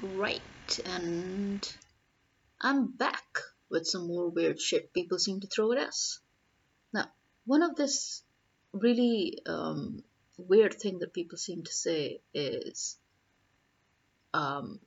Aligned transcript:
Right, 0.00 0.40
and 0.84 1.68
I'm 2.60 2.86
back 2.86 3.38
with 3.68 3.84
some 3.84 4.06
more 4.06 4.28
weird 4.28 4.60
shit 4.60 4.92
people 4.92 5.18
seem 5.18 5.40
to 5.40 5.48
throw 5.48 5.72
at 5.72 5.78
us. 5.78 6.20
Now, 6.92 7.10
one 7.46 7.64
of 7.64 7.74
this 7.74 8.22
really 8.72 9.40
um, 9.44 10.04
weird 10.36 10.74
thing 10.74 11.00
that 11.00 11.12
people 11.12 11.36
seem 11.36 11.64
to 11.64 11.72
say 11.72 12.20
is, 12.32 12.96
um, 14.32 14.78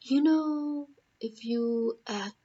you 0.00 0.22
know, 0.22 0.88
if 1.20 1.44
you 1.44 1.98
act, 2.06 2.36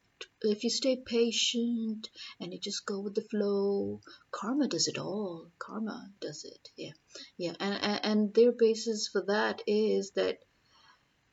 if 0.42 0.64
you 0.64 0.72
stay 0.72 0.96
patient 0.96 2.10
and 2.40 2.52
you 2.52 2.60
just 2.60 2.88
go 2.88 3.00
with 3.00 3.14
the 3.14 3.22
flow, 3.22 4.02
karma 4.32 4.68
does 4.68 4.88
it 4.88 4.98
all. 4.98 5.52
Karma 5.60 6.10
does 6.20 6.46
it. 6.46 6.70
Yeah, 6.76 6.94
yeah, 7.38 7.54
and 7.60 7.84
and, 7.84 8.06
and 8.06 8.34
their 8.34 8.52
basis 8.52 9.08
for 9.08 9.24
that 9.28 9.62
is 9.68 10.12
that 10.16 10.40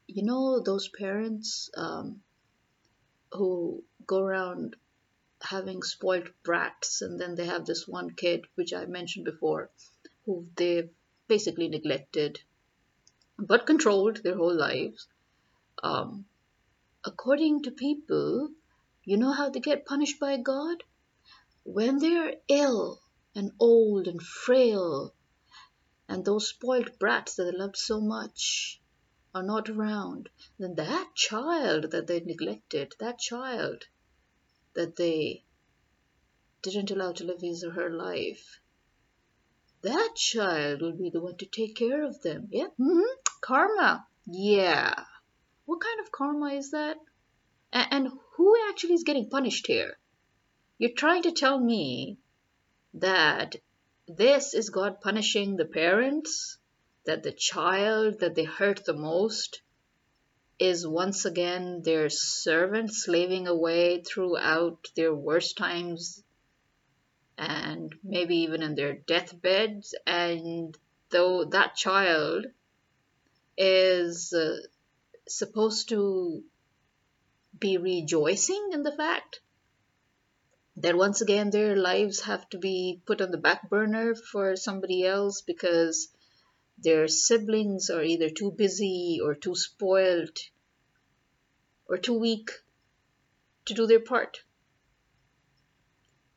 you 0.06 0.22
know 0.24 0.60
those 0.60 0.88
parents 0.88 1.70
um, 1.76 2.20
who 3.32 3.82
go 4.06 4.20
around 4.20 4.76
having 5.42 5.82
spoiled 5.82 6.28
brats 6.44 7.02
and 7.02 7.20
then 7.20 7.34
they 7.34 7.46
have 7.46 7.66
this 7.66 7.88
one 7.88 8.10
kid 8.10 8.44
which 8.54 8.72
i 8.72 8.84
mentioned 8.84 9.24
before 9.24 9.70
who 10.24 10.46
they've 10.56 10.90
basically 11.26 11.68
neglected 11.68 12.40
but 13.38 13.66
controlled 13.66 14.22
their 14.22 14.36
whole 14.36 14.54
lives. 14.54 15.08
Um, 15.82 16.26
according 17.04 17.62
to 17.62 17.70
people 17.70 18.50
you 19.04 19.16
know 19.16 19.32
how 19.32 19.48
they 19.48 19.60
get 19.60 19.86
punished 19.86 20.20
by 20.20 20.36
god? 20.36 20.84
When 21.64 21.98
they're 21.98 22.34
ill 22.48 23.00
and 23.34 23.52
old 23.58 24.06
and 24.06 24.22
frail 24.22 25.14
and 26.08 26.24
those 26.24 26.48
spoiled 26.48 26.98
brats 26.98 27.36
that 27.36 27.44
they 27.44 27.58
loved 27.58 27.76
so 27.76 28.00
much 28.00 28.81
are 29.34 29.42
not 29.42 29.68
around, 29.68 30.28
then 30.58 30.74
that 30.74 31.14
child 31.14 31.90
that 31.90 32.06
they 32.06 32.20
neglected, 32.20 32.94
that 32.98 33.18
child 33.18 33.84
that 34.74 34.96
they 34.96 35.44
didn't 36.60 36.90
allow 36.90 37.12
to 37.12 37.24
live 37.24 37.40
his 37.40 37.64
or 37.64 37.70
her 37.70 37.90
life, 37.90 38.60
that 39.82 40.14
child 40.14 40.80
will 40.80 40.92
be 40.92 41.10
the 41.10 41.20
one 41.20 41.36
to 41.36 41.46
take 41.46 41.74
care 41.74 42.04
of 42.04 42.22
them. 42.22 42.48
Yeah, 42.50 42.68
mm-hmm. 42.78 43.00
karma. 43.40 44.06
Yeah. 44.26 44.94
What 45.64 45.80
kind 45.80 46.00
of 46.00 46.12
karma 46.12 46.54
is 46.54 46.70
that? 46.70 46.98
And, 47.72 47.86
and 47.90 48.12
who 48.36 48.54
actually 48.68 48.94
is 48.94 49.02
getting 49.02 49.28
punished 49.28 49.66
here? 49.66 49.98
You're 50.78 50.90
trying 50.90 51.22
to 51.22 51.32
tell 51.32 51.58
me 51.58 52.18
that 52.94 53.56
this 54.06 54.54
is 54.54 54.70
God 54.70 55.00
punishing 55.00 55.56
the 55.56 55.64
parents 55.64 56.58
that 57.04 57.22
the 57.22 57.32
child 57.32 58.20
that 58.20 58.34
they 58.34 58.44
hurt 58.44 58.84
the 58.84 58.92
most 58.92 59.62
is 60.58 60.86
once 60.86 61.24
again 61.24 61.82
their 61.82 62.08
servant 62.08 62.92
slaving 62.92 63.48
away 63.48 64.00
throughout 64.02 64.88
their 64.94 65.14
worst 65.14 65.56
times 65.56 66.22
and 67.36 67.94
maybe 68.04 68.36
even 68.36 68.62
in 68.62 68.74
their 68.74 68.92
deathbeds. 68.92 69.94
And 70.06 70.76
though 71.10 71.44
that 71.46 71.74
child 71.74 72.46
is 73.56 74.32
uh, 74.32 74.56
supposed 75.26 75.88
to 75.88 76.44
be 77.58 77.76
rejoicing 77.78 78.70
in 78.72 78.82
the 78.82 78.96
fact 78.96 79.40
that 80.76 80.96
once 80.96 81.20
again 81.20 81.50
their 81.50 81.76
lives 81.76 82.20
have 82.20 82.48
to 82.50 82.58
be 82.58 83.02
put 83.04 83.20
on 83.20 83.30
the 83.30 83.38
back 83.38 83.68
burner 83.68 84.14
for 84.14 84.56
somebody 84.56 85.04
else 85.04 85.42
because 85.42 86.08
their 86.82 87.08
siblings 87.08 87.90
are 87.90 88.02
either 88.02 88.30
too 88.30 88.50
busy 88.50 89.20
or 89.22 89.34
too 89.34 89.54
spoiled 89.54 90.38
or 91.86 91.98
too 91.98 92.18
weak 92.18 92.50
to 93.66 93.74
do 93.74 93.86
their 93.86 94.00
part. 94.00 94.42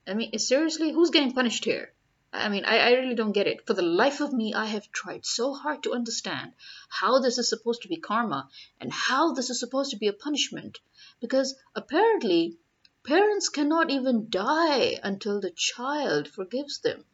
I 0.07 0.13
mean, 0.13 0.37
seriously, 0.37 0.91
who's 0.91 1.09
getting 1.09 1.33
punished 1.33 1.65
here? 1.65 1.91
I 2.31 2.49
mean, 2.49 2.65
I, 2.65 2.79
I 2.79 2.91
really 2.91 3.15
don't 3.15 3.31
get 3.31 3.47
it. 3.47 3.65
For 3.65 3.73
the 3.73 3.81
life 3.81 4.19
of 4.19 4.33
me, 4.33 4.53
I 4.53 4.65
have 4.65 4.91
tried 4.91 5.25
so 5.25 5.53
hard 5.53 5.83
to 5.83 5.93
understand 5.93 6.53
how 6.89 7.19
this 7.19 7.37
is 7.37 7.49
supposed 7.49 7.83
to 7.83 7.87
be 7.87 7.97
karma 7.97 8.49
and 8.79 8.91
how 8.91 9.33
this 9.33 9.49
is 9.49 9.59
supposed 9.59 9.91
to 9.91 9.97
be 9.97 10.07
a 10.07 10.13
punishment. 10.13 10.79
Because 11.21 11.55
apparently, 11.73 12.57
parents 13.03 13.49
cannot 13.49 13.89
even 13.89 14.29
die 14.29 14.99
until 15.01 15.39
the 15.39 15.51
child 15.51 16.27
forgives 16.27 16.79
them. 16.79 17.05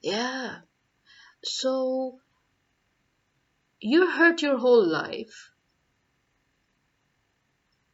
Yeah, 0.00 0.60
so 1.42 2.20
you 3.80 4.10
hurt 4.10 4.42
your 4.42 4.58
whole 4.58 4.86
life. 4.86 5.52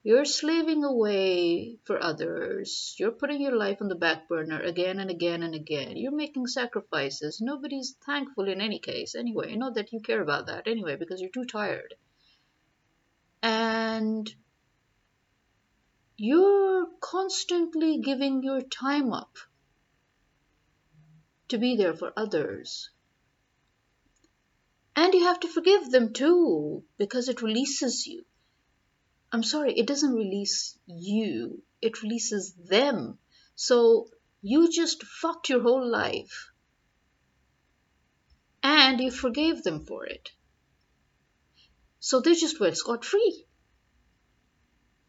You're 0.05 0.25
slaving 0.25 0.83
away 0.83 1.79
for 1.85 2.03
others. 2.03 2.97
You're 2.99 3.13
putting 3.13 3.41
your 3.41 3.55
life 3.57 3.79
on 3.81 3.89
the 3.89 3.95
back 3.95 4.29
burner 4.29 4.61
again 4.61 4.99
and 4.99 5.11
again 5.11 5.45
and 5.45 5.55
again. 5.55 5.97
You're 5.97 6.17
making 6.17 6.49
sacrifices. 6.49 7.41
Nobody's 7.41 7.95
thankful 8.05 8.49
in 8.49 8.61
any 8.61 8.81
case, 8.81 9.15
anyway. 9.15 9.55
Not 9.55 9.75
that 9.75 9.93
you 9.93 10.01
care 10.01 10.21
about 10.21 10.47
that, 10.47 10.67
anyway, 10.67 10.97
because 10.97 11.21
you're 11.21 11.31
too 11.31 11.45
tired. 11.45 11.95
And 13.43 14.35
you're 16.17 16.87
constantly 17.01 17.99
giving 17.99 18.43
your 18.43 18.61
time 18.61 19.13
up 19.13 19.37
to 21.49 21.59
be 21.59 21.77
there 21.77 21.95
for 21.95 22.13
others. 22.17 22.91
And 24.95 25.15
you 25.15 25.25
have 25.25 25.41
to 25.41 25.49
forgive 25.49 25.91
them 25.91 26.13
too, 26.13 26.85
because 26.99 27.29
it 27.29 27.43
releases 27.43 28.07
you. 28.07 28.25
I'm 29.33 29.43
sorry, 29.43 29.73
it 29.73 29.87
doesn't 29.87 30.15
release 30.15 30.77
you, 30.87 31.63
it 31.81 32.03
releases 32.03 32.53
them. 32.53 33.19
So 33.55 34.09
you 34.43 34.71
just 34.71 35.03
fucked 35.03 35.49
your 35.49 35.63
whole 35.63 35.87
life. 35.87 36.51
And 38.63 39.01
you 39.01 39.11
forgave 39.11 39.63
them 39.63 39.87
for 39.87 40.05
it. 40.05 40.31
So 42.01 42.21
they 42.21 42.35
just 42.35 42.61
went 42.61 42.77
scot 42.77 43.05
free. 43.05 43.47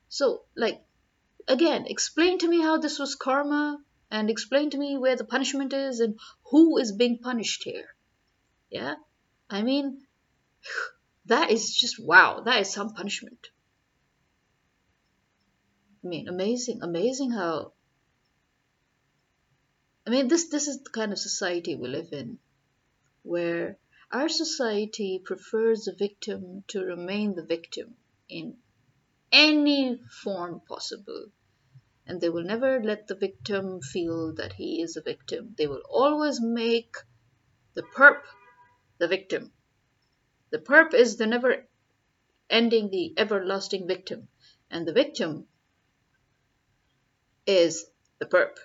So, 0.07 0.43
like, 0.55 0.81
again, 1.47 1.87
explain 1.87 2.37
to 2.39 2.47
me 2.47 2.61
how 2.61 2.77
this 2.77 2.99
was 2.99 3.15
karma 3.15 3.79
and 4.09 4.29
explain 4.29 4.69
to 4.69 4.77
me 4.77 4.95
where 4.97 5.15
the 5.15 5.25
punishment 5.25 5.73
is 5.73 5.99
and 5.99 6.19
who 6.51 6.77
is 6.77 6.91
being 6.91 7.17
punished 7.17 7.63
here. 7.63 7.95
Yeah? 8.69 8.95
I 9.53 9.61
mean, 9.61 10.01
that 11.27 11.51
is 11.51 11.75
just 11.75 12.03
wow, 12.03 12.41
that 12.41 12.61
is 12.61 12.73
some 12.73 12.93
punishment. 12.95 13.49
I 16.03 16.07
mean, 16.07 16.27
amazing, 16.27 16.79
amazing 16.81 17.31
how. 17.31 17.73
I 20.07 20.09
mean, 20.09 20.27
this 20.27 20.49
this 20.49 20.67
is 20.67 20.81
the 20.81 20.89
kind 20.89 21.13
of 21.13 21.19
society 21.19 21.75
we 21.75 21.87
live 21.87 22.11
in, 22.11 22.39
where 23.21 23.77
our 24.11 24.27
society 24.27 25.21
prefers 25.23 25.85
the 25.85 25.95
victim 25.97 26.63
to 26.69 26.83
remain 26.83 27.35
the 27.35 27.45
victim 27.45 27.95
in 28.27 28.57
any 29.31 29.99
form 30.23 30.61
possible. 30.67 31.27
And 32.07 32.19
they 32.19 32.29
will 32.29 32.43
never 32.43 32.83
let 32.83 33.07
the 33.07 33.15
victim 33.15 33.81
feel 33.81 34.33
that 34.33 34.53
he 34.53 34.81
is 34.81 34.97
a 34.97 35.01
victim. 35.01 35.53
They 35.57 35.67
will 35.67 35.83
always 35.89 36.41
make 36.41 36.95
the 37.75 37.83
perp 37.83 38.23
the 39.03 39.09
victim. 39.09 39.51
The 40.51 40.59
perp 40.59 40.93
is 40.93 41.17
the 41.17 41.27
never 41.27 41.67
ending, 42.49 42.89
the 42.89 43.13
everlasting 43.17 43.85
victim. 43.85 44.29
And 44.71 44.87
the 44.87 44.93
victim 44.93 45.45
is 47.45 47.85
the 48.19 48.25
perp. 48.25 48.55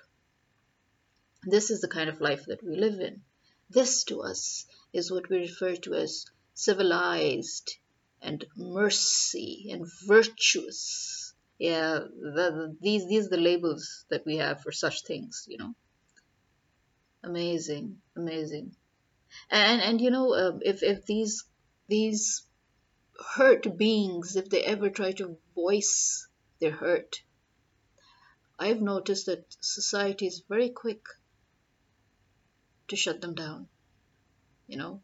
This 1.42 1.72
is 1.72 1.80
the 1.80 1.88
kind 1.88 2.08
of 2.08 2.20
life 2.20 2.44
that 2.46 2.62
we 2.62 2.76
live 2.76 3.00
in. 3.00 3.22
This 3.68 4.04
to 4.04 4.22
us 4.22 4.66
is 4.92 5.10
what 5.10 5.28
we 5.28 5.38
refer 5.38 5.74
to 5.74 5.94
as 5.94 6.24
civilized 6.54 7.76
and 8.22 8.44
mercy 8.56 9.70
and 9.72 9.86
virtuous. 10.06 11.34
Yeah, 11.58 11.98
the, 12.36 12.44
the, 12.58 12.76
these 12.80 13.08
these 13.08 13.26
are 13.26 13.30
the 13.30 13.46
labels 13.50 14.04
that 14.10 14.24
we 14.24 14.36
have 14.36 14.62
for 14.62 14.70
such 14.70 15.02
things, 15.02 15.46
you 15.48 15.58
know. 15.58 15.74
Amazing, 17.24 18.00
amazing 18.16 18.76
and 19.50 19.80
and 19.80 20.00
you 20.00 20.10
know 20.10 20.34
um, 20.34 20.60
if 20.62 20.82
if 20.82 21.04
these 21.06 21.44
these 21.88 22.46
hurt 23.34 23.76
beings 23.76 24.36
if 24.36 24.48
they 24.48 24.62
ever 24.62 24.90
try 24.90 25.12
to 25.12 25.36
voice 25.54 26.28
their 26.60 26.70
hurt 26.70 27.22
i've 28.58 28.80
noticed 28.80 29.26
that 29.26 29.44
society 29.60 30.26
is 30.26 30.42
very 30.48 30.70
quick 30.70 31.02
to 32.88 32.96
shut 32.96 33.20
them 33.20 33.34
down 33.34 33.68
you 34.68 34.76
know. 34.76 35.02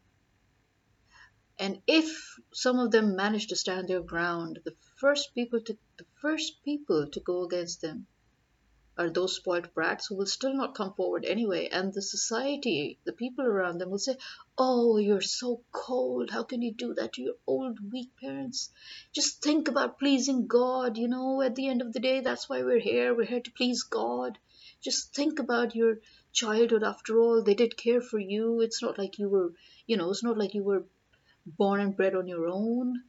And 1.57 1.81
if 1.87 2.37
some 2.53 2.79
of 2.79 2.91
them 2.91 3.15
manage 3.15 3.47
to 3.47 3.55
stand 3.55 3.87
their 3.87 4.01
ground 4.01 4.59
the 4.63 4.75
first 4.97 5.33
people 5.33 5.59
to 5.61 5.77
the 5.97 6.05
first 6.21 6.63
people 6.63 7.09
to 7.09 7.19
go 7.19 7.43
against 7.45 7.81
them 7.81 8.07
are 8.97 9.09
those 9.09 9.35
spoiled 9.35 9.73
brats 9.73 10.07
who 10.07 10.15
will 10.15 10.25
still 10.25 10.53
not 10.53 10.73
come 10.73 10.93
forward 10.93 11.25
anyway. 11.25 11.67
And 11.67 11.93
the 11.93 12.01
society, 12.01 12.97
the 13.03 13.11
people 13.11 13.45
around 13.45 13.77
them 13.77 13.89
will 13.89 13.99
say, 13.99 14.15
Oh, 14.57 14.97
you're 14.97 15.21
so 15.21 15.61
cold. 15.71 16.29
How 16.31 16.43
can 16.43 16.61
you 16.61 16.73
do 16.73 16.93
that 16.93 17.13
to 17.13 17.21
your 17.21 17.35
old, 17.45 17.91
weak 17.91 18.11
parents? 18.21 18.69
Just 19.11 19.43
think 19.43 19.67
about 19.67 19.99
pleasing 19.99 20.47
God. 20.47 20.97
You 20.97 21.09
know, 21.09 21.41
at 21.41 21.55
the 21.55 21.67
end 21.67 21.81
of 21.81 21.91
the 21.91 21.99
day, 21.99 22.21
that's 22.21 22.47
why 22.47 22.63
we're 22.63 22.79
here. 22.79 23.13
We're 23.13 23.25
here 23.25 23.41
to 23.41 23.51
please 23.51 23.83
God. 23.83 24.37
Just 24.81 25.13
think 25.13 25.39
about 25.39 25.75
your 25.75 25.99
childhood. 26.31 26.83
After 26.83 27.19
all, 27.19 27.43
they 27.43 27.55
did 27.55 27.75
care 27.75 28.01
for 28.01 28.19
you. 28.19 28.61
It's 28.61 28.81
not 28.81 28.97
like 28.97 29.19
you 29.19 29.27
were, 29.27 29.53
you 29.87 29.97
know, 29.97 30.09
it's 30.11 30.23
not 30.23 30.37
like 30.37 30.53
you 30.53 30.63
were 30.63 30.85
born 31.45 31.81
and 31.81 31.95
bred 31.95 32.15
on 32.15 32.27
your 32.27 32.47
own. 32.47 33.03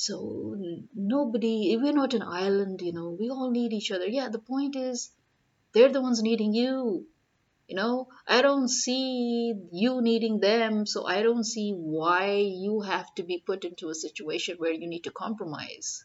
So 0.00 0.54
nobody, 0.94 1.76
we're 1.76 1.92
not 1.92 2.14
an 2.14 2.22
island, 2.22 2.82
you 2.82 2.92
know, 2.92 3.16
we 3.18 3.30
all 3.30 3.50
need 3.50 3.72
each 3.72 3.90
other. 3.90 4.06
Yeah, 4.06 4.28
the 4.28 4.38
point 4.38 4.76
is, 4.76 5.10
they're 5.72 5.92
the 5.92 6.00
ones 6.00 6.22
needing 6.22 6.54
you. 6.54 7.08
You 7.66 7.74
know, 7.74 8.06
I 8.24 8.40
don't 8.40 8.68
see 8.68 9.54
you 9.72 10.00
needing 10.00 10.38
them, 10.38 10.86
so 10.86 11.04
I 11.04 11.24
don't 11.24 11.42
see 11.42 11.72
why 11.72 12.36
you 12.36 12.82
have 12.82 13.12
to 13.16 13.24
be 13.24 13.42
put 13.44 13.64
into 13.64 13.88
a 13.88 13.94
situation 13.96 14.58
where 14.58 14.70
you 14.70 14.86
need 14.86 15.02
to 15.02 15.10
compromise. 15.10 16.04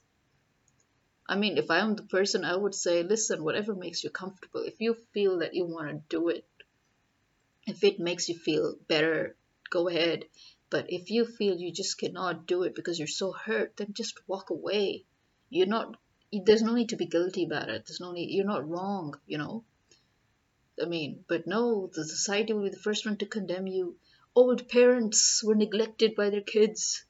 I 1.29 1.35
mean, 1.35 1.59
if 1.59 1.69
I'm 1.69 1.95
the 1.95 2.01
person, 2.17 2.43
I 2.43 2.55
would 2.55 2.73
say, 2.73 3.03
listen, 3.03 3.43
whatever 3.43 3.75
makes 3.75 4.03
you 4.03 4.09
comfortable. 4.09 4.61
If 4.61 4.81
you 4.81 4.95
feel 5.13 5.37
that 5.39 5.53
you 5.53 5.65
want 5.65 5.89
to 5.89 6.01
do 6.09 6.29
it, 6.29 6.47
if 7.67 7.83
it 7.83 7.99
makes 7.99 8.27
you 8.27 8.35
feel 8.35 8.75
better, 8.87 9.35
go 9.69 9.87
ahead. 9.87 10.25
But 10.73 10.91
if 10.91 11.11
you 11.11 11.25
feel 11.25 11.55
you 11.55 11.71
just 11.71 11.99
cannot 11.99 12.47
do 12.47 12.63
it 12.63 12.73
because 12.73 12.97
you're 12.97 13.07
so 13.07 13.31
hurt, 13.31 13.77
then 13.77 13.93
just 13.93 14.27
walk 14.27 14.49
away. 14.49 15.05
You're 15.51 15.67
not, 15.67 15.97
there's 16.31 16.63
no 16.63 16.73
need 16.73 16.89
to 16.89 16.95
be 16.95 17.05
guilty 17.05 17.43
about 17.43 17.69
it. 17.69 17.85
There's 17.85 17.99
no 17.99 18.11
need, 18.11 18.31
you're 18.31 18.53
not 18.53 18.67
wrong, 18.67 19.13
you 19.27 19.37
know? 19.37 19.65
I 20.81 20.85
mean, 20.85 21.25
but 21.27 21.45
no, 21.45 21.91
the 21.93 22.03
society 22.03 22.53
will 22.53 22.63
be 22.63 22.71
the 22.71 22.87
first 22.87 23.05
one 23.05 23.17
to 23.17 23.27
condemn 23.27 23.67
you. 23.67 23.97
Old 24.33 24.67
parents 24.67 25.43
were 25.43 25.53
neglected 25.53 26.15
by 26.15 26.31
their 26.31 26.41
kids. 26.41 27.05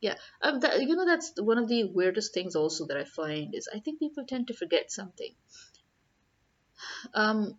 Yeah, 0.00 0.16
um, 0.42 0.58
that, 0.58 0.82
you 0.82 0.96
know, 0.96 1.06
that's 1.06 1.32
one 1.40 1.58
of 1.58 1.68
the 1.68 1.84
weirdest 1.84 2.34
things 2.34 2.56
also 2.56 2.86
that 2.86 2.96
I 2.96 3.04
find 3.04 3.54
is 3.54 3.68
I 3.72 3.78
think 3.78 4.00
people 4.00 4.24
tend 4.24 4.48
to 4.48 4.52
forget 4.52 4.90
something. 4.90 5.32
Um, 7.14 7.56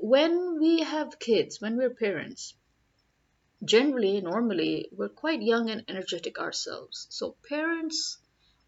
when 0.00 0.58
we 0.58 0.80
have 0.80 1.18
kids, 1.18 1.60
when 1.60 1.76
we're 1.76 1.90
parents, 1.90 2.54
generally, 3.64 4.20
normally, 4.20 4.88
we're 4.92 5.08
quite 5.08 5.42
young 5.42 5.68
and 5.68 5.84
energetic 5.88 6.38
ourselves. 6.38 7.06
So, 7.10 7.36
parents, 7.48 8.18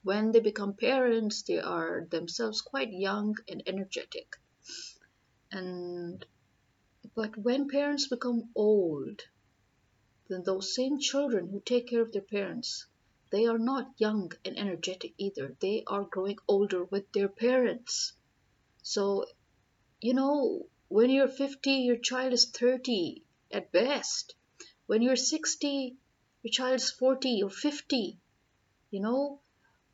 when 0.03 0.33
they 0.33 0.41
become 0.41 0.75
parents, 0.75 1.43
they 1.43 1.61
are 1.61 2.07
themselves 2.11 2.61
quite 2.61 2.93
young 2.93 3.37
and 3.49 3.63
energetic. 3.67 4.37
And 5.53 6.25
but 7.15 7.37
when 7.37 7.69
parents 7.69 8.09
become 8.09 8.51
old, 8.55 9.23
then 10.29 10.43
those 10.43 10.75
same 10.75 10.99
children 10.99 11.49
who 11.49 11.61
take 11.61 11.89
care 11.89 12.03
of 12.03 12.13
their 12.13 12.23
parents, 12.23 12.87
they 13.31 13.47
are 13.47 13.59
not 13.59 13.93
young 13.97 14.33
and 14.45 14.59
energetic 14.59 15.15
either. 15.19 15.57
They 15.61 15.85
are 15.87 16.05
growing 16.05 16.39
older 16.49 16.85
with 16.85 17.11
their 17.13 17.29
parents. 17.29 18.13
So, 18.83 19.27
you 20.01 20.15
know, 20.15 20.67
when 20.89 21.11
you're 21.11 21.29
50, 21.29 21.71
your 21.71 21.97
child 21.97 22.33
is 22.33 22.51
30 22.51 23.25
at 23.53 23.73
best 23.73 24.35
when 24.91 25.03
you're 25.03 25.15
60 25.15 25.97
your 26.43 26.51
child's 26.51 26.91
40 26.91 27.45
or 27.45 27.51
50 27.51 28.19
you 28.91 29.01
know? 29.01 29.41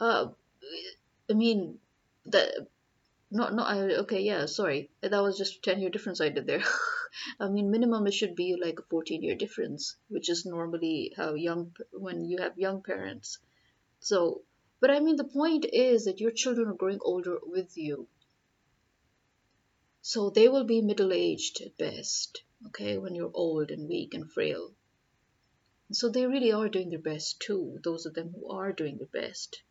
Uh 0.00 0.28
i 1.30 1.34
mean 1.34 1.78
that 2.24 2.48
not 3.30 3.52
not 3.54 3.66
I, 3.72 3.80
okay 4.04 4.22
yeah 4.22 4.46
sorry. 4.46 4.88
That 5.02 5.22
was 5.22 5.36
just 5.36 5.62
10 5.62 5.80
year 5.80 5.90
difference 5.90 6.22
i 6.22 6.30
did 6.30 6.46
there. 6.46 6.64
I 7.40 7.48
mean 7.48 7.70
minimum 7.70 8.06
it 8.06 8.14
should 8.14 8.34
be 8.36 8.56
like 8.62 8.78
a 8.78 8.88
14 8.94 9.22
year 9.22 9.34
difference 9.34 9.96
which 10.08 10.30
is 10.30 10.46
normally 10.46 11.12
how 11.14 11.34
young 11.34 11.76
when 11.92 12.24
you 12.24 12.38
have 12.38 12.58
young 12.66 12.80
parents. 12.82 13.38
So 14.00 14.40
but 14.80 14.90
i 14.90 14.98
mean 15.00 15.16
the 15.16 15.32
point 15.40 15.66
is 15.70 16.06
that 16.06 16.20
your 16.20 16.30
children 16.30 16.68
are 16.68 16.80
growing 16.84 17.00
older 17.02 17.38
with 17.44 17.76
you. 17.76 18.08
So 20.00 20.30
they 20.30 20.48
will 20.48 20.64
be 20.64 20.80
middle 20.80 21.12
aged 21.12 21.60
at 21.60 21.76
best 21.76 22.42
okay 22.68 22.96
when 22.96 23.14
you're 23.14 23.38
old 23.46 23.70
and 23.70 23.86
weak 23.86 24.14
and 24.14 24.32
frail 24.32 24.70
so 25.92 26.08
they 26.08 26.26
really 26.26 26.50
are 26.50 26.68
doing 26.68 26.90
their 26.90 26.98
best 26.98 27.38
too, 27.38 27.78
those 27.84 28.06
of 28.06 28.14
them 28.14 28.34
who 28.34 28.50
are 28.50 28.72
doing 28.72 28.98
their 28.98 29.06
best. 29.06 29.62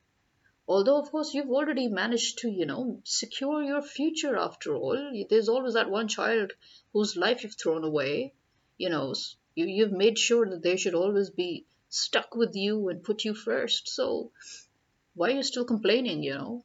Although, 0.67 0.99
of 0.99 1.11
course, 1.11 1.33
you've 1.33 1.51
already 1.51 1.87
managed 1.87 2.39
to, 2.39 2.49
you 2.49 2.65
know, 2.65 3.01
secure 3.03 3.61
your 3.61 3.81
future 3.81 4.37
after 4.37 4.75
all. 4.75 5.25
There's 5.29 5.49
always 5.49 5.73
that 5.73 5.89
one 5.89 6.07
child 6.07 6.53
whose 6.93 7.17
life 7.17 7.43
you've 7.43 7.57
thrown 7.57 7.83
away. 7.83 8.33
You 8.77 8.89
know, 8.89 9.13
you, 9.55 9.65
you've 9.65 9.91
made 9.91 10.17
sure 10.17 10.49
that 10.49 10.63
they 10.63 10.77
should 10.77 10.95
always 10.95 11.29
be 11.29 11.65
stuck 11.89 12.33
with 12.33 12.55
you 12.55 12.87
and 12.89 13.03
put 13.03 13.25
you 13.25 13.35
first. 13.35 13.89
So 13.89 14.31
why 15.13 15.31
are 15.31 15.35
you 15.35 15.43
still 15.43 15.65
complaining, 15.65 16.23
you 16.23 16.33
know? 16.33 16.63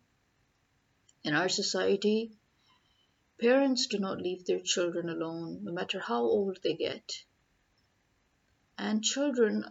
In 1.25 1.35
our 1.35 1.49
society, 1.49 2.31
parents 3.38 3.87
do 3.87 3.99
not 3.99 4.23
leave 4.23 4.46
their 4.46 4.61
children 4.61 5.11
alone, 5.11 5.64
no 5.64 5.73
matter 5.73 5.99
how 5.99 6.23
old 6.23 6.58
they 6.62 6.75
get 6.75 7.25
and 8.81 9.05
children 9.05 9.62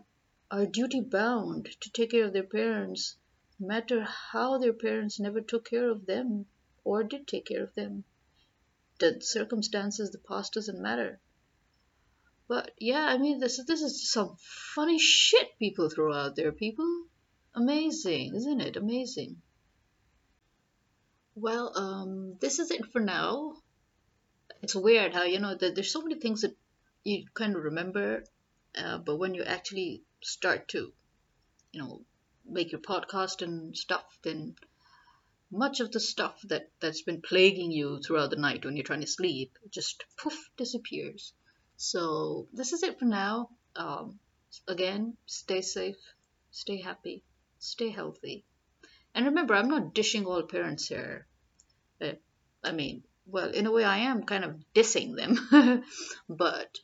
are 0.52 0.68
duty 0.68 1.02
bound 1.02 1.68
to 1.82 1.92
take 1.92 2.12
care 2.12 2.26
of 2.26 2.34
their 2.34 2.44
parents, 2.44 3.18
matter 3.60 4.04
how 4.04 4.60
their 4.60 4.72
parents 4.72 5.20
never 5.20 5.42
took 5.42 5.68
care 5.68 5.90
of 5.90 6.06
them 6.06 6.46
or 6.84 7.04
did 7.04 7.28
take 7.28 7.48
care 7.48 7.64
of 7.64 7.74
them. 7.74 8.04
The 9.00 9.20
circumstances, 9.20 10.12
the 10.12 10.20
past 10.20 10.54
doesn't 10.54 10.80
matter. 10.80 11.20
But 12.48 12.72
yeah, 12.78 13.06
I 13.06 13.18
mean, 13.18 13.40
this 13.40 13.60
this 13.66 13.82
is 13.82 14.12
some 14.12 14.38
funny 14.76 15.00
shit 15.00 15.58
people 15.58 15.90
throw 15.90 16.14
out 16.14 16.36
there. 16.36 16.52
People, 16.52 17.06
amazing, 17.56 18.36
isn't 18.36 18.62
it? 18.62 18.78
Amazing. 18.78 19.42
Well, 21.34 21.76
um, 21.76 22.38
this 22.40 22.60
is 22.60 22.70
it 22.70 22.86
for 22.92 23.02
now. 23.02 23.56
It's 24.62 24.76
weird 24.76 25.14
how 25.16 25.24
you 25.24 25.40
know 25.40 25.56
there's 25.56 25.92
so 25.92 26.02
many 26.02 26.20
things 26.20 26.42
that 26.42 26.56
you 27.04 27.26
kind 27.34 27.56
of 27.56 27.64
remember 27.64 28.24
uh, 28.78 28.98
but 28.98 29.18
when 29.18 29.34
you 29.34 29.44
actually 29.44 30.04
start 30.22 30.68
to, 30.70 30.92
you 31.72 31.82
know, 31.82 32.02
make 32.46 32.72
your 32.72 32.82
podcast 32.82 33.42
and 33.42 33.76
stuff, 33.76 34.18
then 34.24 34.56
much 35.52 35.80
of 35.80 35.92
the 35.92 36.00
stuff 36.00 36.42
that 36.44 36.70
that's 36.80 37.02
been 37.02 37.22
plaguing 37.22 37.72
you 37.72 38.00
throughout 38.00 38.30
the 38.30 38.36
night 38.36 38.64
when 38.66 38.76
you're 38.76 38.84
trying 38.84 39.02
to 39.02 39.08
sleep 39.08 39.58
just 39.72 40.04
poof 40.18 40.50
disappears. 40.58 41.34
So 41.78 42.48
this 42.54 42.74
is 42.74 42.84
it 42.84 43.00
for 43.00 43.06
now. 43.06 43.50
Um, 43.76 44.20
again, 44.68 45.16
stay 45.26 45.62
safe, 45.62 45.98
stay 46.52 46.82
happy, 46.82 47.24
stay 47.60 47.90
healthy, 47.90 48.46
and 49.16 49.26
remember, 49.26 49.56
I'm 49.56 49.70
not 49.70 49.94
dishing 49.94 50.26
all 50.26 50.44
parents 50.44 50.88
here. 50.88 51.26
Uh, 52.02 52.14
I 52.64 52.72
mean, 52.72 53.04
well, 53.26 53.50
in 53.50 53.66
a 53.66 53.72
way, 53.72 53.84
I 53.84 54.00
am 54.00 54.24
kind 54.24 54.44
of 54.44 54.56
dissing 54.74 55.16
them, 55.16 55.84
but 56.30 56.80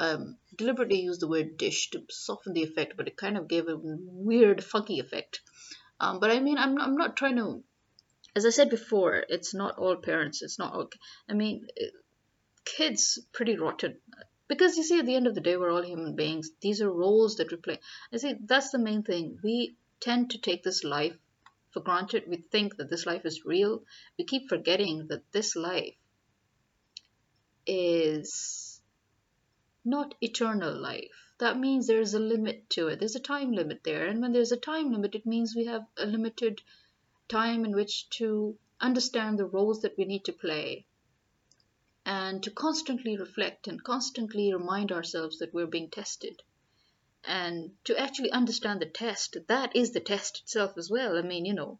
um, 0.00 0.38
deliberately 0.56 1.02
used 1.02 1.20
the 1.20 1.28
word 1.28 1.58
dish 1.58 1.90
to 1.90 2.02
soften 2.08 2.54
the 2.54 2.62
effect, 2.62 2.96
but 2.96 3.06
it 3.06 3.18
kind 3.18 3.36
of 3.36 3.48
gave 3.48 3.68
a 3.68 3.76
weird, 3.78 4.64
funky 4.64 4.98
effect. 4.98 5.40
Um, 6.00 6.20
but 6.20 6.30
I 6.30 6.40
mean, 6.40 6.56
I'm, 6.56 6.80
I'm 6.80 6.96
not 6.96 7.18
trying 7.18 7.36
to, 7.36 7.62
as 8.34 8.46
I 8.46 8.50
said 8.50 8.70
before, 8.70 9.22
it's 9.28 9.52
not 9.54 9.76
all 9.76 9.96
parents. 9.96 10.40
It's 10.40 10.58
not 10.58 10.72
all, 10.72 10.88
I 11.28 11.34
mean, 11.34 11.66
kids 12.64 13.18
pretty 13.32 13.58
rotten. 13.58 13.98
Because 14.48 14.78
you 14.78 14.84
see, 14.84 14.98
at 14.98 15.06
the 15.06 15.14
end 15.14 15.26
of 15.26 15.34
the 15.34 15.42
day, 15.42 15.58
we're 15.58 15.70
all 15.70 15.82
human 15.82 16.16
beings. 16.16 16.50
These 16.62 16.80
are 16.80 16.90
roles 16.90 17.36
that 17.36 17.50
we 17.50 17.58
play. 17.58 17.78
I 18.12 18.16
see, 18.16 18.34
that's 18.42 18.70
the 18.70 18.78
main 18.78 19.02
thing. 19.02 19.38
We 19.44 19.76
tend 20.00 20.30
to 20.30 20.38
take 20.38 20.62
this 20.62 20.82
life 20.82 21.16
for 21.72 21.80
granted. 21.80 22.24
We 22.26 22.38
think 22.50 22.78
that 22.78 22.88
this 22.88 23.04
life 23.04 23.26
is 23.26 23.44
real. 23.44 23.82
We 24.18 24.24
keep 24.24 24.48
forgetting 24.48 25.08
that 25.08 25.30
this 25.30 25.54
life 25.56 25.94
is 27.66 28.69
not 29.84 30.14
eternal 30.20 30.74
life. 30.74 31.32
That 31.38 31.58
means 31.58 31.86
there's 31.86 32.14
a 32.14 32.18
limit 32.18 32.68
to 32.70 32.88
it. 32.88 32.98
There's 32.98 33.16
a 33.16 33.20
time 33.20 33.52
limit 33.52 33.82
there. 33.82 34.06
And 34.06 34.20
when 34.20 34.32
there's 34.32 34.52
a 34.52 34.56
time 34.56 34.92
limit, 34.92 35.14
it 35.14 35.24
means 35.26 35.56
we 35.56 35.64
have 35.66 35.86
a 35.96 36.06
limited 36.06 36.60
time 37.28 37.64
in 37.64 37.72
which 37.72 38.10
to 38.10 38.58
understand 38.80 39.38
the 39.38 39.46
roles 39.46 39.82
that 39.82 39.96
we 39.96 40.04
need 40.04 40.24
to 40.24 40.32
play 40.32 40.86
and 42.04 42.42
to 42.42 42.50
constantly 42.50 43.16
reflect 43.16 43.68
and 43.68 43.84
constantly 43.84 44.52
remind 44.52 44.90
ourselves 44.90 45.38
that 45.38 45.54
we're 45.54 45.66
being 45.66 45.90
tested. 45.90 46.42
And 47.24 47.76
to 47.84 47.98
actually 47.98 48.32
understand 48.32 48.80
the 48.80 48.86
test, 48.86 49.36
that 49.48 49.76
is 49.76 49.92
the 49.92 50.00
test 50.00 50.40
itself 50.40 50.76
as 50.76 50.90
well. 50.90 51.16
I 51.18 51.22
mean, 51.22 51.44
you 51.44 51.54
know. 51.54 51.78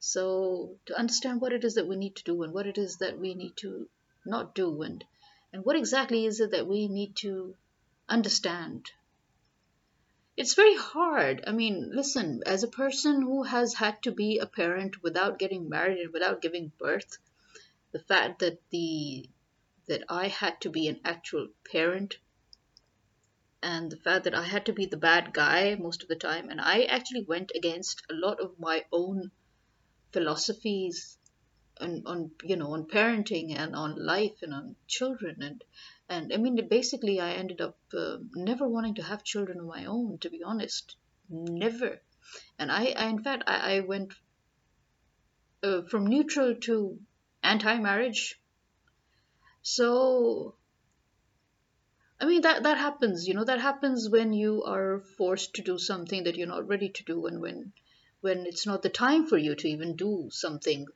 So, 0.00 0.78
to 0.86 0.98
understand 0.98 1.40
what 1.40 1.52
it 1.52 1.64
is 1.64 1.74
that 1.74 1.86
we 1.86 1.96
need 1.96 2.16
to 2.16 2.24
do 2.24 2.42
and 2.42 2.52
what 2.52 2.66
it 2.66 2.76
is 2.76 2.98
that 2.98 3.18
we 3.18 3.34
need 3.34 3.56
to 3.58 3.88
not 4.26 4.54
do 4.54 4.82
and 4.82 5.04
and 5.54 5.64
what 5.64 5.76
exactly 5.76 6.26
is 6.26 6.40
it 6.40 6.50
that 6.50 6.66
we 6.66 6.88
need 6.88 7.14
to 7.14 7.54
understand? 8.08 8.90
It's 10.36 10.54
very 10.54 10.74
hard. 10.74 11.44
I 11.46 11.52
mean, 11.52 11.92
listen, 11.94 12.42
as 12.44 12.64
a 12.64 12.78
person 12.82 13.22
who 13.22 13.44
has 13.44 13.72
had 13.72 14.02
to 14.02 14.10
be 14.10 14.38
a 14.38 14.46
parent 14.46 15.00
without 15.00 15.38
getting 15.38 15.68
married 15.68 16.00
and 16.00 16.12
without 16.12 16.42
giving 16.42 16.72
birth, 16.76 17.18
the 17.92 18.00
fact 18.00 18.40
that 18.40 18.58
the 18.70 19.30
that 19.86 20.02
I 20.08 20.26
had 20.26 20.60
to 20.62 20.70
be 20.70 20.88
an 20.88 20.98
actual 21.04 21.46
parent 21.70 22.18
and 23.62 23.92
the 23.92 23.96
fact 23.96 24.24
that 24.24 24.34
I 24.34 24.42
had 24.42 24.66
to 24.66 24.72
be 24.72 24.86
the 24.86 24.96
bad 24.96 25.32
guy 25.32 25.76
most 25.76 26.02
of 26.02 26.08
the 26.08 26.16
time 26.16 26.50
and 26.50 26.60
I 26.60 26.82
actually 26.82 27.22
went 27.22 27.52
against 27.54 28.02
a 28.10 28.14
lot 28.14 28.40
of 28.40 28.58
my 28.58 28.86
own 28.90 29.30
philosophies 30.10 31.16
on, 31.80 32.02
on 32.06 32.30
you 32.42 32.56
know 32.56 32.72
on 32.72 32.86
parenting 32.86 33.56
and 33.56 33.74
on 33.74 33.96
life 33.96 34.42
and 34.42 34.54
on 34.54 34.76
children. 34.86 35.42
And 35.42 35.64
and 36.08 36.32
I 36.32 36.36
mean 36.36 36.68
basically 36.68 37.20
I 37.20 37.32
ended 37.32 37.60
up 37.60 37.78
uh, 37.92 38.18
never 38.34 38.68
wanting 38.68 38.94
to 38.96 39.02
have 39.02 39.24
children 39.24 39.60
of 39.60 39.66
my 39.66 39.86
own 39.86 40.18
to 40.18 40.30
be 40.30 40.42
honest. 40.42 40.96
Never. 41.28 42.00
And 42.58 42.70
I, 42.70 42.94
I 42.96 43.06
in 43.06 43.22
fact 43.22 43.44
I, 43.46 43.76
I 43.76 43.80
went 43.80 44.14
uh, 45.62 45.82
from 45.82 46.06
neutral 46.06 46.54
to 46.54 46.98
anti-marriage. 47.42 48.40
So 49.62 50.54
i 52.20 52.26
mean 52.26 52.42
that 52.42 52.62
that 52.62 52.78
happens 52.78 53.26
you 53.26 53.34
know 53.34 53.44
that 53.44 53.60
happens 53.60 54.08
when 54.08 54.32
you 54.32 54.62
are 54.62 55.00
forced 55.18 55.54
to 55.54 55.62
do 55.62 55.78
something 55.78 56.24
that 56.24 56.36
you're 56.36 56.46
not 56.46 56.68
ready 56.68 56.88
to 56.88 57.04
do 57.04 57.26
and 57.26 57.40
when 57.40 57.72
when 58.20 58.46
it's 58.46 58.66
not 58.66 58.82
the 58.82 58.88
time 58.88 59.26
for 59.26 59.36
you 59.36 59.54
to 59.54 59.68
even 59.68 59.96
do 59.96 60.28
something 60.30 60.86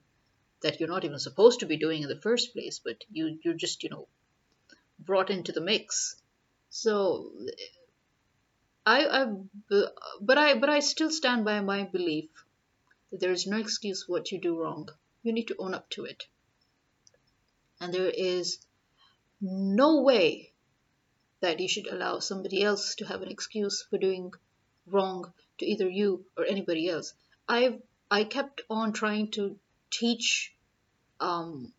that 0.63 0.81
you're 0.81 0.89
not 0.89 1.05
even 1.05 1.19
supposed 1.19 1.61
to 1.61 1.67
be 1.67 1.77
doing 1.77 2.03
in 2.03 2.09
the 2.09 2.21
first 2.21 2.53
place 2.53 2.81
but 2.85 3.05
you 3.11 3.39
you're 3.43 3.55
just 3.55 3.83
you 3.83 3.91
know 3.91 4.07
brought 4.99 5.31
into 5.31 5.53
the 5.53 5.61
mix 5.61 6.17
so 6.71 7.31
I, 8.85 9.07
I 9.07 9.33
but 10.21 10.39
I 10.39 10.55
but 10.55 10.71
I 10.71 10.81
still 10.81 11.11
stand 11.11 11.45
by 11.45 11.61
my 11.61 11.85
belief 11.85 12.31
that 13.11 13.21
there 13.21 13.33
is 13.33 13.47
no 13.47 13.59
excuse 13.59 14.05
for 14.05 14.13
what 14.13 14.33
you 14.33 14.41
do 14.41 14.59
wrong. 14.59 14.89
You 15.23 15.33
need 15.33 15.49
to 15.49 15.57
own 15.59 15.75
up 15.75 15.91
to 15.91 16.05
it. 16.05 16.27
And 17.81 17.93
there 17.93 18.09
is 18.09 18.59
no 19.41 20.01
way 20.01 20.53
that 21.41 21.61
you 21.61 21.69
should 21.69 21.87
allow 21.87 22.19
somebody 22.19 22.63
else 22.63 22.95
to 22.97 23.05
have 23.05 23.21
an 23.21 23.31
excuse 23.31 23.83
for 23.83 23.99
doing 23.99 24.33
wrong 24.87 25.33
to 25.59 25.67
either 25.67 25.89
you 25.89 26.25
or 26.37 26.47
anybody 26.47 26.89
else. 26.89 27.13
I've 27.47 27.83
I 28.11 28.25
kept 28.25 28.63
on 28.71 28.95
trying 28.95 29.31
to 29.33 29.59
teach 29.91 30.55
um, 31.21 31.73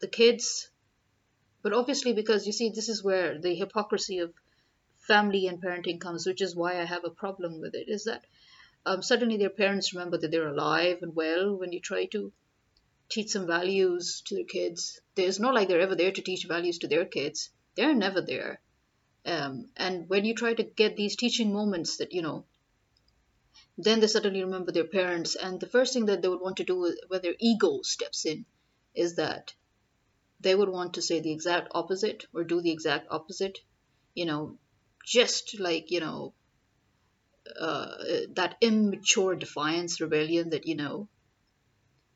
the 0.00 0.08
kids, 0.08 0.70
but 1.62 1.72
obviously 1.72 2.12
because 2.12 2.46
you 2.46 2.52
see 2.52 2.70
this 2.70 2.88
is 2.88 3.02
where 3.02 3.38
the 3.38 3.54
hypocrisy 3.54 4.18
of 4.18 4.32
family 4.98 5.46
and 5.46 5.62
parenting 5.62 6.00
comes, 6.00 6.26
which 6.26 6.42
is 6.42 6.54
why 6.54 6.80
I 6.80 6.84
have 6.84 7.04
a 7.04 7.10
problem 7.10 7.60
with 7.60 7.74
it. 7.74 7.88
Is 7.88 8.04
that 8.04 8.24
um, 8.86 9.02
suddenly 9.02 9.36
their 9.36 9.50
parents 9.50 9.92
remember 9.92 10.18
that 10.18 10.30
they're 10.30 10.48
alive 10.48 10.98
and 11.02 11.14
well 11.14 11.56
when 11.56 11.72
you 11.72 11.80
try 11.80 12.06
to 12.06 12.32
teach 13.08 13.30
some 13.30 13.46
values 13.46 14.22
to 14.26 14.34
their 14.34 14.44
kids. 14.44 15.00
There's 15.14 15.40
not 15.40 15.54
like 15.54 15.68
they're 15.68 15.80
ever 15.80 15.96
there 15.96 16.12
to 16.12 16.22
teach 16.22 16.46
values 16.46 16.78
to 16.78 16.88
their 16.88 17.04
kids. 17.04 17.50
They're 17.74 17.94
never 17.94 18.20
there. 18.20 18.60
Um, 19.24 19.68
and 19.76 20.08
when 20.08 20.24
you 20.24 20.34
try 20.34 20.54
to 20.54 20.62
get 20.62 20.96
these 20.96 21.16
teaching 21.16 21.52
moments 21.52 21.98
that, 21.98 22.12
you 22.12 22.22
know, 22.22 22.44
then 23.78 24.00
they 24.00 24.08
suddenly 24.08 24.42
remember 24.42 24.72
their 24.72 24.84
parents. 24.84 25.36
And 25.36 25.60
the 25.60 25.68
first 25.68 25.94
thing 25.94 26.06
that 26.06 26.20
they 26.20 26.28
would 26.28 26.40
want 26.40 26.56
to 26.56 26.64
do 26.64 26.96
when 27.06 27.22
their 27.22 27.36
ego 27.38 27.80
steps 27.82 28.26
in 28.26 28.44
is 28.94 29.14
that 29.14 29.54
they 30.40 30.54
would 30.54 30.68
want 30.68 30.94
to 30.94 31.02
say 31.02 31.20
the 31.20 31.32
exact 31.32 31.68
opposite 31.72 32.26
or 32.34 32.42
do 32.42 32.60
the 32.60 32.72
exact 32.72 33.06
opposite. 33.10 33.58
You 34.14 34.26
know, 34.26 34.58
just 35.04 35.60
like, 35.60 35.92
you 35.92 36.00
know, 36.00 36.34
uh, 37.58 37.96
that 38.34 38.56
immature 38.60 39.36
defiance 39.36 40.00
rebellion 40.00 40.50
that 40.50 40.66
you 40.66 40.76
know 40.76 41.08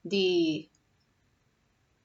the 0.05 0.69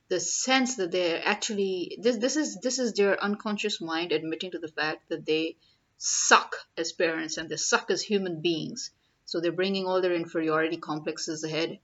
the 0.09 0.19
sense 0.19 0.75
that 0.75 0.91
they're 0.91 1.21
actually 1.25 1.97
this 1.99 2.17
this 2.17 2.37
is 2.37 2.59
this 2.61 2.79
is 2.79 2.93
their 2.93 3.21
unconscious 3.21 3.81
mind 3.81 4.11
admitting 4.11 4.51
to 4.51 4.59
the 4.59 4.69
fact 4.69 5.09
that 5.09 5.25
they 5.25 5.57
suck 5.97 6.55
as 6.77 6.93
parents 6.93 7.37
and 7.37 7.49
they 7.49 7.57
suck 7.57 7.89
as 7.91 8.01
human 8.01 8.41
beings 8.41 8.91
so 9.27 9.39
they're 9.39 9.51
bringing 9.51 9.85
all 9.85 10.01
their 10.01 10.15
inferiority 10.15 10.77
complexes 10.77 11.43
ahead 11.43 11.77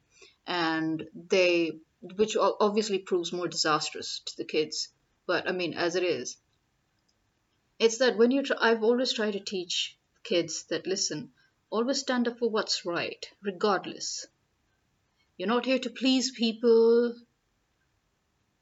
and 0.47 1.07
they 1.29 1.77
which 2.15 2.35
obviously 2.35 2.97
proves 2.97 3.31
more 3.31 3.47
disastrous 3.47 4.21
to 4.25 4.35
the 4.37 4.43
kids 4.55 4.89
but 5.27 5.47
i 5.47 5.51
mean 5.51 5.75
as 5.75 5.95
it 5.95 6.03
is 6.03 6.37
it's 7.79 7.99
that 7.99 8.17
when 8.17 8.31
you 8.31 8.41
try, 8.41 8.57
i've 8.59 8.83
always 8.83 9.13
tried 9.13 9.33
to 9.33 9.39
teach 9.39 9.95
kids 10.23 10.63
that 10.69 10.87
listen, 10.87 11.31
always 11.69 11.99
stand 11.99 12.27
up 12.27 12.39
for 12.39 12.49
what's 12.49 12.85
right, 12.85 13.29
regardless. 13.41 14.25
You're 15.37 15.49
not 15.49 15.65
here 15.65 15.79
to 15.79 15.89
please 15.89 16.31
people. 16.31 17.15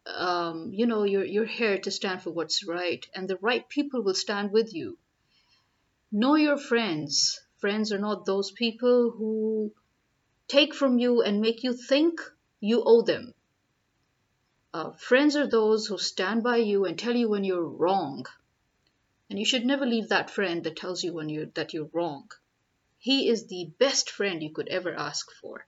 Um, 0.05 0.71
you 0.73 0.87
know, 0.87 1.03
you're, 1.03 1.23
you're 1.23 1.45
here 1.45 1.77
to 1.77 1.91
stand 1.91 2.23
for 2.23 2.31
what's 2.31 2.65
right, 2.65 3.05
and 3.13 3.27
the 3.27 3.37
right 3.37 3.67
people 3.69 4.01
will 4.01 4.15
stand 4.15 4.51
with 4.51 4.73
you. 4.73 4.97
Know 6.11 6.35
your 6.35 6.57
friends. 6.57 7.39
Friends 7.61 7.93
are 7.93 7.99
not 7.99 8.25
those 8.25 8.51
people 8.51 9.11
who 9.11 9.71
take 10.49 10.73
from 10.73 10.99
you 10.99 11.21
and 11.21 11.39
make 11.39 11.63
you 11.63 11.73
think 11.73 12.19
you 12.59 12.83
owe 12.85 13.03
them. 13.03 13.33
Uh, 14.73 14.91
friends 14.91 15.35
are 15.37 15.47
those 15.47 15.87
who 15.87 15.97
stand 15.97 16.43
by 16.43 16.57
you 16.57 16.83
and 16.85 16.99
tell 16.99 17.15
you 17.15 17.29
when 17.29 17.45
you're 17.45 17.63
wrong 17.63 18.25
and 19.31 19.39
you 19.39 19.45
should 19.45 19.65
never 19.65 19.85
leave 19.85 20.09
that 20.09 20.29
friend 20.29 20.65
that 20.65 20.75
tells 20.75 21.05
you 21.05 21.13
when 21.13 21.29
you 21.29 21.49
that 21.53 21.73
you're 21.73 21.89
wrong. 21.93 22.29
He 22.99 23.29
is 23.29 23.45
the 23.45 23.71
best 23.79 24.09
friend 24.09 24.43
you 24.43 24.49
could 24.49 24.67
ever 24.67 24.93
ask 24.93 25.31
for. 25.39 25.65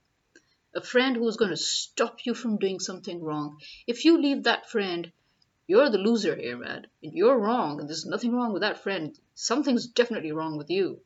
A 0.76 0.82
friend 0.82 1.16
who's 1.16 1.38
going 1.38 1.52
to 1.52 1.56
stop 1.56 2.26
you 2.26 2.34
from 2.34 2.58
doing 2.58 2.82
something 2.82 3.24
wrong. 3.24 3.62
If 3.88 4.04
you 4.04 4.22
leave 4.22 4.44
that 4.44 4.70
friend, 4.70 5.10
you're 5.66 5.90
the 5.90 5.98
loser 5.98 6.36
here, 6.36 6.58
man. 6.58 6.88
And 7.02 7.14
you're 7.14 7.40
wrong, 7.40 7.80
and 7.80 7.88
there's 7.88 8.06
nothing 8.06 8.34
wrong 8.34 8.52
with 8.52 8.64
that 8.64 8.84
friend. 8.84 9.18
Something's 9.34 9.88
definitely 9.88 10.34
wrong 10.34 10.58
with 10.58 10.70
you. 10.70 11.00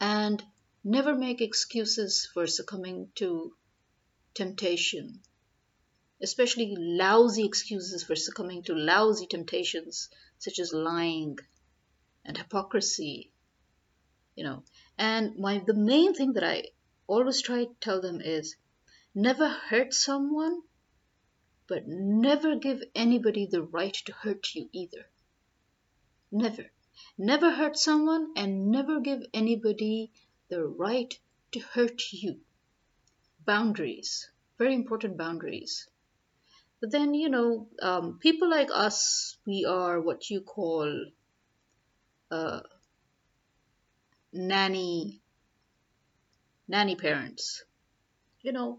And 0.00 0.42
never 0.82 1.14
make 1.14 1.40
excuses 1.40 2.26
for 2.32 2.46
succumbing 2.46 3.12
to 3.16 3.54
temptation 4.34 5.20
especially 6.22 6.74
lousy 6.76 7.44
excuses 7.44 8.04
for 8.04 8.14
succumbing 8.14 8.62
to 8.62 8.74
lousy 8.74 9.26
temptations 9.26 10.08
such 10.38 10.58
as 10.58 10.72
lying 10.72 11.38
and 12.24 12.36
hypocrisy 12.36 13.32
you 14.36 14.44
know. 14.44 14.62
And 14.96 15.36
my 15.38 15.58
the 15.58 15.74
main 15.74 16.14
thing 16.14 16.34
that 16.34 16.44
i 16.44 16.64
always 17.06 17.42
try 17.42 17.64
to 17.64 17.74
tell 17.80 18.00
them 18.00 18.20
is 18.20 18.56
never 19.14 19.48
hurt 19.48 19.92
someone 19.92 20.62
but 21.66 21.86
never 21.86 22.56
give 22.56 22.82
anybody 22.94 23.46
the 23.46 23.62
right 23.62 23.94
to 24.06 24.12
hurt 24.12 24.54
you 24.54 24.68
either. 24.72 25.06
Never 26.32 26.70
never 27.18 27.50
hurt 27.50 27.78
someone 27.78 28.32
and 28.36 28.70
never 28.70 29.00
give 29.00 29.22
anybody 29.32 30.10
the 30.48 30.64
right 30.64 31.18
to 31.52 31.60
hurt 31.60 32.12
you 32.12 32.40
boundaries 33.44 34.30
very 34.58 34.74
important 34.74 35.16
boundaries 35.16 35.88
but 36.80 36.90
then, 36.90 37.12
you 37.12 37.28
know, 37.28 37.68
um, 37.82 38.18
people 38.18 38.48
like 38.48 38.70
us, 38.72 39.36
we 39.46 39.66
are 39.66 40.00
what 40.00 40.30
you 40.30 40.40
call 40.40 41.04
uh, 42.30 42.60
nanny 44.32 45.20
nanny 46.66 46.96
parents. 46.96 47.64
You 48.40 48.52
know, 48.52 48.78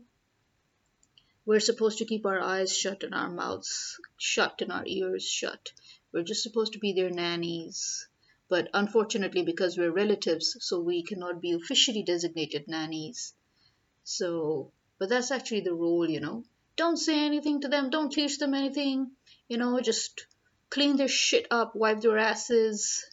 we're 1.45 1.59
supposed 1.59 1.99
to 1.99 2.05
keep 2.05 2.25
our 2.25 2.39
eyes 2.39 2.75
shut 2.75 3.03
and 3.03 3.13
our 3.13 3.29
mouths 3.29 3.99
shut 4.17 4.61
and 4.63 4.71
our 4.71 4.83
ears 4.87 5.23
shut. 5.23 5.71
We're 6.11 6.23
just 6.23 6.43
supposed 6.43 6.73
to 6.73 6.79
be 6.79 6.93
their 6.93 7.09
nannies. 7.09 8.07
But 8.49 8.69
unfortunately, 8.73 9.43
because 9.43 9.77
we're 9.77 9.91
relatives, 9.91 10.57
so 10.59 10.81
we 10.81 11.03
cannot 11.03 11.41
be 11.41 11.53
officially 11.53 12.03
designated 12.03 12.67
nannies. 12.67 13.33
So, 14.03 14.71
but 14.99 15.09
that's 15.09 15.31
actually 15.31 15.61
the 15.61 15.73
role, 15.73 16.09
you 16.09 16.19
know. 16.19 16.43
Don't 16.75 16.97
say 16.97 17.25
anything 17.25 17.61
to 17.61 17.69
them. 17.69 17.89
Don't 17.89 18.11
teach 18.11 18.39
them 18.39 18.53
anything. 18.53 19.11
You 19.47 19.57
know, 19.57 19.79
just 19.79 20.25
clean 20.69 20.97
their 20.97 21.07
shit 21.07 21.47
up, 21.51 21.75
wipe 21.75 22.01
their 22.01 22.17
asses, 22.17 23.05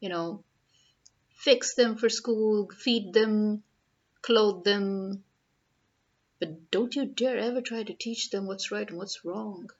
you 0.00 0.08
know, 0.08 0.44
fix 1.36 1.74
them 1.74 1.96
for 1.96 2.08
school, 2.08 2.70
feed 2.70 3.12
them, 3.12 3.62
clothe 4.22 4.64
them. 4.64 5.22
But 6.40 6.70
don't 6.70 6.94
you 6.94 7.04
dare 7.06 7.36
ever 7.36 7.60
try 7.60 7.82
to 7.82 7.94
teach 7.94 8.30
them 8.30 8.46
what's 8.46 8.70
right 8.70 8.88
and 8.88 8.96
what's 8.98 9.24
wrong. 9.24 9.70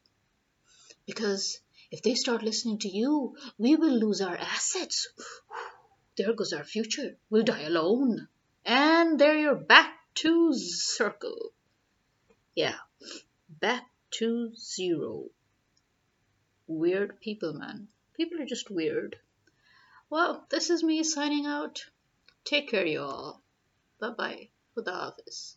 Because 1.07 1.61
if 1.91 2.03
they 2.03 2.15
start 2.15 2.43
listening 2.43 2.79
to 2.79 2.89
you, 2.89 3.37
we 3.59 3.77
will 3.77 3.99
lose 3.99 4.21
our 4.21 4.37
assets. 4.37 5.09
There 6.17 6.33
goes 6.33 6.53
our 6.53 6.65
future. 6.65 7.17
We'll 7.31 7.45
die 7.45 7.63
alone. 7.63 8.29
And 8.65 9.19
there 9.19 9.37
you're 9.37 9.55
back 9.55 9.95
to 10.17 10.53
circle. 10.55 11.53
Yeah 12.55 12.75
back 13.49 13.89
to 14.11 14.55
zero. 14.55 15.25
Weird 16.67 17.21
people, 17.21 17.55
man. 17.55 17.89
People 18.15 18.41
are 18.43 18.47
just 18.47 18.71
weird. 18.71 19.17
Well, 20.11 20.47
this 20.51 20.71
is 20.71 20.83
me 20.83 21.03
signing 21.03 21.47
out. 21.47 21.87
Take 22.45 22.69
care, 22.69 22.87
y'all. 22.87 23.41
Bye 24.01 24.11
bye. 24.11 24.49
Khuda 24.77 24.93
Hafiz. 24.93 25.57